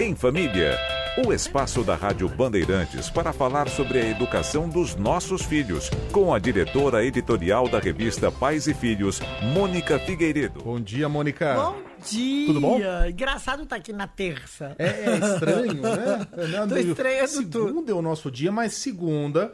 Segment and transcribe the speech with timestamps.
[0.00, 0.78] Em Família.
[1.26, 6.38] O espaço da Rádio Bandeirantes para falar sobre a educação dos nossos filhos, com a
[6.38, 9.20] diretora editorial da revista Pais e Filhos,
[9.52, 10.62] Mônica Figueiredo.
[10.64, 11.54] Bom dia, Mônica.
[11.54, 12.46] Bom dia.
[12.46, 12.80] Tudo bom?
[13.10, 14.74] Engraçado estar aqui na terça.
[14.78, 16.26] É, é estranho, né?
[16.66, 17.92] Tô estranhando segunda tudo.
[17.92, 19.52] é o nosso dia, mas segunda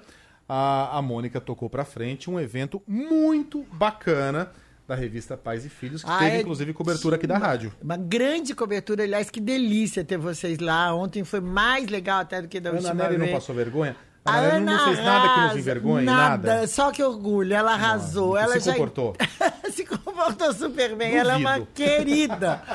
[0.48, 4.52] a, a Mônica tocou pra frente um evento muito bacana
[4.86, 7.72] da revista Pais e Filhos, que Ah, teve é inclusive cobertura aqui da rádio.
[7.82, 10.94] Uma grande cobertura, aliás, que delícia ter vocês lá.
[10.94, 13.32] Ontem foi mais legal até do que da Ana última Nery não vez.
[13.32, 13.96] passou vergonha?
[14.24, 16.54] A Ana não fez nada que nos envergonhe, nada.
[16.54, 16.66] nada.
[16.66, 18.36] Só que orgulho, ela arrasou.
[18.36, 19.14] e ela se já comportou?
[19.72, 21.14] se comportou super bem.
[21.14, 21.68] Ela é uma Duvido.
[21.74, 22.62] querida.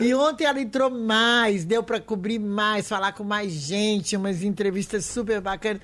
[0.00, 5.04] E ontem ela entrou mais, deu pra cobrir mais, falar com mais gente, umas entrevistas
[5.04, 5.80] super bacanas.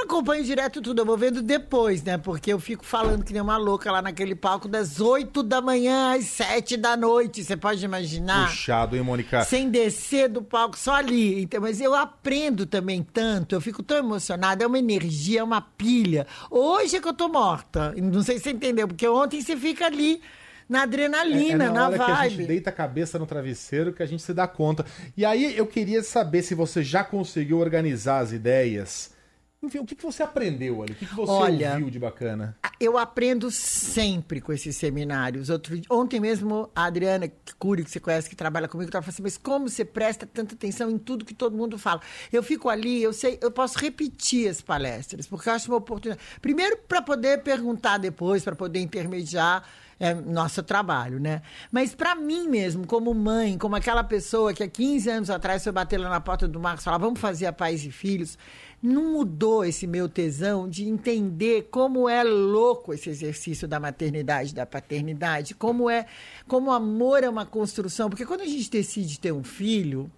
[0.00, 2.16] Não acompanho direto tudo, eu vou vendo depois, né?
[2.16, 6.14] Porque eu fico falando que nem uma louca lá naquele palco das 8 da manhã
[6.16, 7.44] às 7 da noite.
[7.44, 8.48] Você pode imaginar?
[8.48, 9.44] Puxado, hein, Mônica?
[9.44, 11.42] sem descer do palco, só ali.
[11.42, 15.60] Então, mas eu aprendo também tanto, eu fico tão emocionada, é uma energia, é uma
[15.60, 16.26] pilha.
[16.50, 17.92] Hoje é que eu tô morta.
[17.98, 20.22] Não sei se você entendeu, porque ontem você fica ali
[20.66, 22.46] na adrenalina, É, é na, na hora que a gente vibe.
[22.48, 24.86] deita a cabeça no travesseiro que a gente se dá conta.
[25.14, 29.19] E aí eu queria saber se você já conseguiu organizar as ideias.
[29.62, 30.92] Enfim, o que, que você aprendeu ali?
[30.92, 32.56] O que, que você Olha, ouviu de bacana?
[32.80, 35.50] Eu aprendo sempre com esses seminários.
[35.50, 39.22] Outro, ontem mesmo, a Adriana Cury, que você conhece, que trabalha comigo, estava falando assim,
[39.22, 42.00] mas como você presta tanta atenção em tudo que todo mundo fala?
[42.32, 46.26] Eu fico ali, eu sei, eu posso repetir as palestras, porque eu acho uma oportunidade.
[46.40, 49.62] Primeiro, para poder perguntar depois, para poder intermediar
[50.00, 51.42] é, nosso trabalho, né?
[51.70, 55.70] Mas para mim mesmo, como mãe, como aquela pessoa que há 15 anos atrás foi
[55.70, 58.38] bater lá na porta do Marcos e falar, vamos fazer a pais e filhos,
[58.82, 64.64] não mudou esse meu tesão de entender como é louco esse exercício da maternidade, da
[64.64, 66.06] paternidade, como é,
[66.48, 70.10] como o amor é uma construção, porque quando a gente decide ter um filho,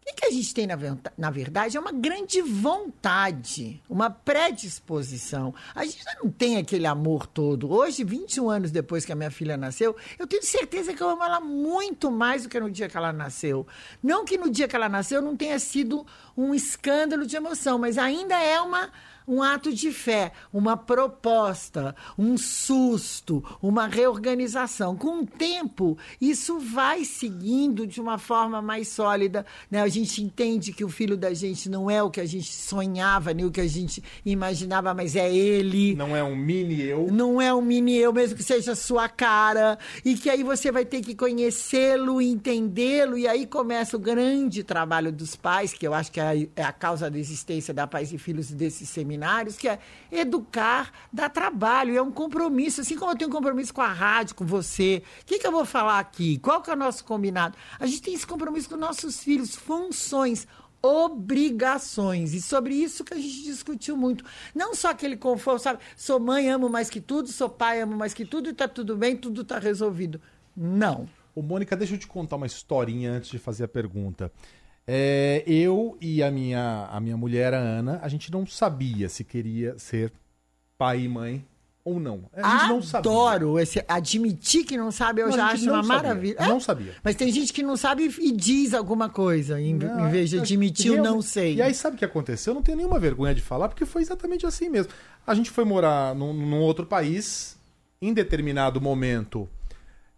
[0.00, 5.54] o que, a gente tem, na verdade, é uma grande vontade, uma predisposição.
[5.74, 7.70] A gente não tem aquele amor todo.
[7.70, 11.22] Hoje, 21 anos depois que a minha filha nasceu, eu tenho certeza que eu amo
[11.22, 13.66] ela muito mais do que no dia que ela nasceu.
[14.02, 16.06] Não que no dia que ela nasceu não tenha sido
[16.36, 18.90] um escândalo de emoção, mas ainda é uma
[19.26, 24.96] um ato de fé, uma proposta, um susto, uma reorganização.
[24.96, 29.44] Com o tempo, isso vai seguindo de uma forma mais sólida.
[29.70, 29.80] Né?
[29.80, 33.32] A gente entende que o filho da gente não é o que a gente sonhava,
[33.32, 35.94] nem o que a gente imaginava, mas é ele.
[35.94, 37.08] Não é um mini eu.
[37.10, 39.78] Não é um mini eu, mesmo que seja a sua cara.
[40.04, 43.16] E que aí você vai ter que conhecê-lo, entendê-lo.
[43.16, 46.64] E aí começa o grande trabalho dos pais, que eu acho que é a, é
[46.64, 49.78] a causa da existência da Pais e Filhos desses seminários, que é
[50.12, 51.96] educar, dar trabalho.
[51.96, 52.80] É um compromisso.
[52.80, 55.02] Assim como eu tenho um compromisso com a rádio, com você.
[55.22, 56.38] O que, que eu vou falar aqui?
[56.38, 57.56] Qual que é o nosso combinado?
[57.78, 60.46] A gente tem esse compromisso com nossos filhos, funções
[60.82, 62.32] obrigações.
[62.32, 64.24] E sobre isso que a gente discutiu muito.
[64.54, 65.80] Não só aquele conforto, sabe?
[65.94, 68.96] Sou mãe, amo mais que tudo, sou pai, amo mais que tudo, e tá tudo
[68.96, 70.18] bem, tudo tá resolvido.
[70.56, 71.06] Não.
[71.34, 74.32] Ô, Mônica, deixa eu te contar uma historinha antes de fazer a pergunta.
[74.92, 79.22] É, eu e a minha, a minha mulher, a Ana, a gente não sabia se
[79.22, 80.12] queria ser
[80.76, 81.44] pai e mãe
[81.84, 82.24] ou não.
[82.32, 83.10] A gente não sabia.
[83.12, 85.96] Adoro esse admitir que não sabe, eu Não, já acho não uma sabia.
[86.02, 86.36] maravilha.
[86.48, 86.92] Não sabia.
[87.04, 90.38] Mas tem gente que não sabe e diz alguma coisa, em, Não, em vez de
[90.38, 91.54] é- admitir o não realmente- sei.
[91.54, 92.50] E aí, sabe o que aconteceu?
[92.50, 94.92] Eu não tenho nenhuma vergonha de falar, porque foi exatamente assim mesmo.
[95.24, 97.56] A gente foi morar num, num outro país,
[98.02, 99.48] em determinado momento.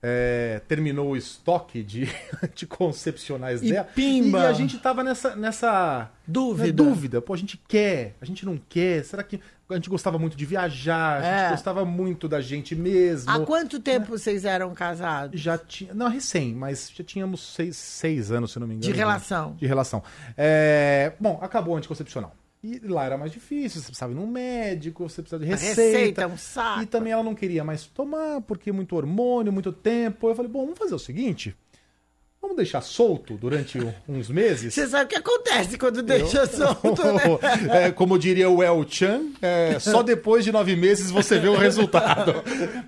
[0.03, 2.09] É, terminou o estoque de
[2.43, 3.85] anticoncepcionais E dela.
[3.95, 4.41] pimba!
[4.41, 6.67] E a gente tava nessa, nessa Dúvida.
[6.67, 7.21] né, dúvida.
[7.23, 9.05] Pô, a gente quer, a gente não quer.
[9.05, 9.41] Será que
[9.71, 11.19] a gente gostava muito de viajar?
[11.19, 11.51] A gente É.
[11.51, 13.31] gostava muito da gente mesmo.
[13.31, 15.41] Há quanto tempo vocês eram casados?
[15.41, 15.95] Já tinha.
[15.95, 18.93] Não, recém, mas já tínhamos seis, seis anos, se não me engano.
[18.93, 19.55] De relação.
[19.55, 20.03] De relação.
[20.37, 22.35] É, bom, acabou o anticoncepcional.
[22.65, 25.83] E lá era mais difícil, você precisava ir num médico, você precisava de receita.
[25.83, 26.83] receita, um saco.
[26.83, 30.29] E também ela não queria mais tomar, porque muito hormônio, muito tempo.
[30.29, 31.57] Eu falei, bom, vamos fazer o seguinte.
[32.41, 33.79] Vamos deixar solto durante
[34.09, 34.75] uns meses.
[34.75, 37.23] Você sabe o que acontece quando deixa solto, né?
[37.87, 41.57] É, como diria o El Chan, é, só depois de nove meses você vê o
[41.57, 42.33] resultado.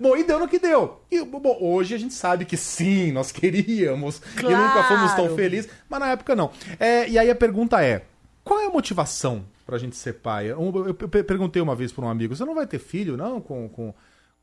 [0.00, 1.00] bom, e deu no que deu.
[1.11, 4.56] E, bom, hoje a gente sabe que sim, nós queríamos e Claro.
[4.56, 6.50] nunca fomos tão felizes, mas na época não.
[6.79, 8.03] É, e aí a pergunta é:
[8.44, 10.50] qual é a motivação pra gente ser pai?
[10.50, 13.16] Eu, eu- eu pe- perguntei uma vez pra um amigo: você não vai ter filho,
[13.16, 13.69] não, com.
[13.69, 13.94] com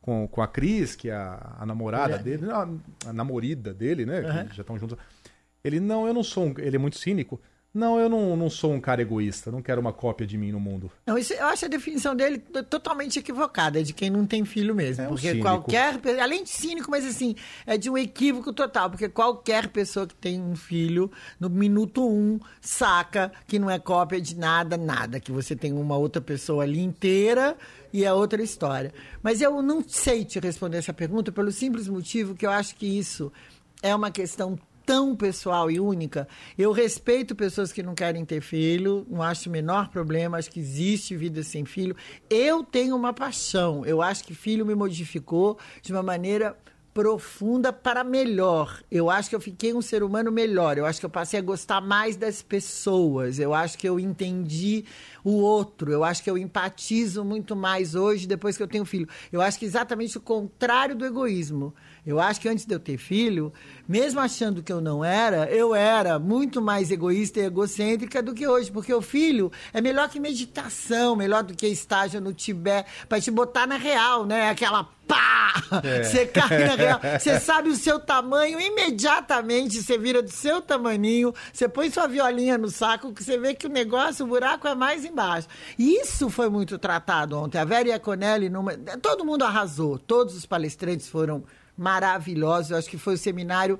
[0.03, 2.23] com, com a Cris, que é a, a namorada Mulher.
[2.39, 2.67] dele, a,
[3.05, 4.21] a namorida dele, né?
[4.21, 4.47] Uhum.
[4.47, 4.97] Que já estão juntos.
[5.63, 6.55] Ele, não, eu não sou um.
[6.57, 7.39] Ele é muito cínico.
[7.73, 10.59] Não, eu não, não sou um cara egoísta, não quero uma cópia de mim no
[10.59, 10.91] mundo.
[11.05, 12.37] Não, isso, eu acho a definição dele
[12.69, 15.05] totalmente equivocada, é de quem não tem filho mesmo.
[15.05, 15.47] É um porque cínico.
[15.47, 15.99] qualquer.
[16.21, 17.33] Além de cínico, mas assim,
[17.65, 18.89] é de um equívoco total.
[18.89, 21.09] Porque qualquer pessoa que tem um filho,
[21.39, 25.17] no minuto um, saca que não é cópia de nada, nada.
[25.21, 27.55] Que você tem uma outra pessoa ali inteira
[27.93, 28.93] e é outra história.
[29.23, 32.85] Mas eu não sei te responder essa pergunta pelo simples motivo que eu acho que
[32.85, 33.31] isso
[33.81, 34.59] é uma questão
[34.91, 36.27] tão pessoal e única.
[36.57, 40.59] Eu respeito pessoas que não querem ter filho, não acho o menor problema, acho que
[40.59, 41.95] existe vida sem filho.
[42.29, 46.57] Eu tenho uma paixão, eu acho que filho me modificou de uma maneira
[46.93, 48.83] profunda para melhor.
[48.91, 50.77] Eu acho que eu fiquei um ser humano melhor.
[50.77, 53.39] Eu acho que eu passei a gostar mais das pessoas.
[53.39, 54.83] Eu acho que eu entendi
[55.23, 55.91] o outro.
[55.91, 59.07] Eu acho que eu empatizo muito mais hoje depois que eu tenho filho.
[59.31, 61.73] Eu acho que exatamente o contrário do egoísmo.
[62.05, 63.53] Eu acho que antes de eu ter filho,
[63.87, 68.47] mesmo achando que eu não era, eu era muito mais egoísta e egocêntrica do que
[68.47, 73.21] hoje, porque o filho é melhor que meditação, melhor do que estágio no Tibete, para
[73.21, 74.49] te botar na real, né?
[74.49, 75.53] Aquela pá!
[76.03, 81.33] Você cai na real, você sabe o seu tamanho imediatamente, você vira do seu tamaninho,
[81.51, 84.75] você põe sua violinha no saco, que você vê que o negócio, o buraco é
[84.75, 85.47] mais embaixo.
[85.77, 87.57] Isso foi muito tratado ontem.
[87.57, 88.73] A Vera Iaconelli, numa...
[89.01, 91.43] todo mundo arrasou, todos os palestrantes foram
[91.77, 92.71] maravilhosos.
[92.71, 93.79] Eu acho que foi o seminário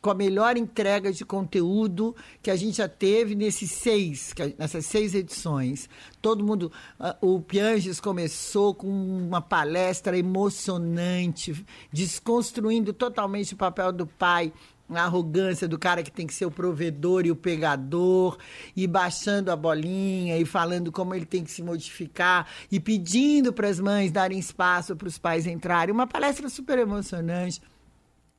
[0.00, 5.14] com a melhor entrega de conteúdo que a gente já teve nesses seis, nessas seis
[5.14, 5.88] edições.
[6.22, 14.06] Todo mundo, ah, o Pianges começou com uma palestra emocionante, desconstruindo totalmente o papel do
[14.06, 14.52] pai
[14.98, 18.36] a arrogância do cara que tem que ser o provedor e o pegador,
[18.76, 23.68] e baixando a bolinha e falando como ele tem que se modificar e pedindo para
[23.68, 25.94] as mães darem espaço para os pais entrarem.
[25.94, 27.60] Uma palestra super emocionante.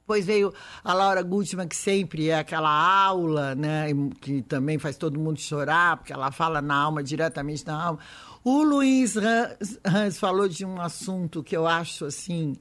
[0.01, 0.53] Depois veio
[0.83, 3.87] a Laura Gutmann, que sempre é aquela aula, né?
[4.19, 7.99] Que também faz todo mundo chorar, porque ela fala na alma, diretamente na alma.
[8.43, 12.55] O Luiz Hans, falou de um assunto que eu acho assim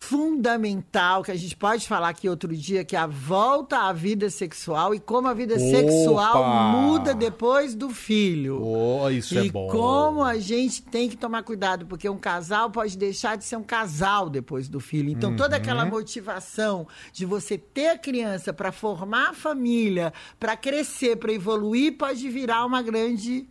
[0.00, 4.30] fundamental, que a gente pode falar aqui outro dia, que é a volta à vida
[4.30, 5.64] sexual e como a vida Opa!
[5.64, 8.62] sexual muda depois do filho.
[8.62, 9.66] Oh, isso e é bom.
[9.68, 13.62] como a gente tem que tomar cuidado, porque um casal pode deixar de ser um
[13.62, 15.10] casal depois do filho.
[15.10, 15.90] Então, toda aquela Uhum.
[15.90, 22.28] motivação de você ter a criança para formar a família, para crescer, para evoluir, pode
[22.28, 23.46] virar uma grande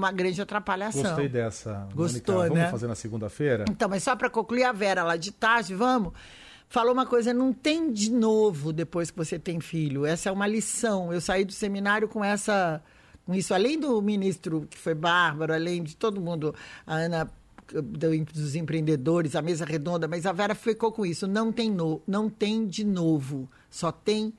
[0.00, 1.02] uma grande atrapalhação.
[1.02, 1.86] Gostei dessa.
[1.94, 2.54] Gostou, Mônica.
[2.54, 2.60] né?
[2.62, 3.64] Vamos fazer na segunda-feira?
[3.70, 6.12] Então, mas só para concluir, a Vera lá de tarde, vamos.
[6.68, 10.06] Falou uma coisa, não tem de novo depois que você tem filho.
[10.06, 11.12] Essa é uma lição.
[11.12, 12.82] Eu saí do seminário com essa.
[13.26, 16.54] Com isso, além do ministro, que foi bárbaro, além de todo mundo,
[16.86, 17.30] a Ana
[17.72, 21.26] do- dos empreendedores, a mesa redonda, mas a Vera ficou com isso.
[21.28, 24.32] Não tem, no, não tem de novo, só tem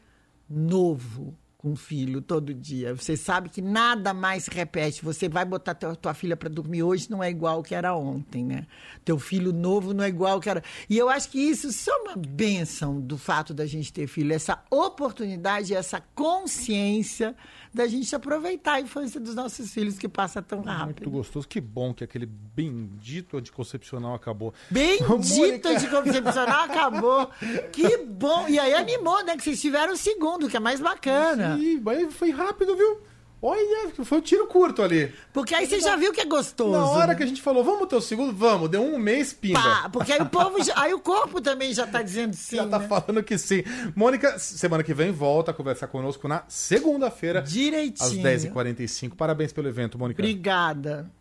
[0.50, 2.96] novo com o filho todo dia.
[2.96, 5.06] Você sabe que nada mais se repete.
[5.06, 7.96] Você vai botar tua, tua filha para dormir hoje, não é igual ao que era
[7.96, 8.66] ontem, né?
[9.06, 10.64] Teu filho novo não é igual ao que era.
[10.90, 14.34] E eu acho que isso, isso é uma benção do fato da gente ter filho,
[14.34, 17.36] essa oportunidade, essa consciência
[17.74, 21.10] da gente aproveitar a infância dos nossos filhos que passa tão Muito rápido.
[21.10, 21.48] gostoso.
[21.48, 24.54] Que bom que aquele bendito anticoncepcional acabou.
[24.70, 27.30] Bendito anticoncepcional acabou.
[27.72, 28.48] Que bom.
[28.50, 29.38] E aí animou, né?
[29.38, 31.58] Que vocês tiveram o segundo, que é mais bacana.
[31.60, 33.00] Ih, mas foi rápido, viu?
[33.44, 35.12] Olha, foi um tiro curto ali.
[35.34, 36.72] Porque aí você já viu que é gostoso.
[36.72, 37.16] Na hora né?
[37.16, 38.32] que a gente falou, vamos ter o segundo?
[38.34, 38.70] Vamos.
[38.70, 39.60] Deu um mês, pinga.
[39.60, 42.68] Pá, porque aí o povo, já- aí o corpo também já tá dizendo sim, Já
[42.68, 42.88] tá né?
[42.88, 43.64] falando que sim.
[43.96, 48.22] Mônica, semana que vem volta a conversar conosco na segunda-feira, às Direitinho.
[48.24, 49.16] 10h45.
[49.16, 50.22] Parabéns pelo evento, Mônica.
[50.22, 51.12] Obrigada.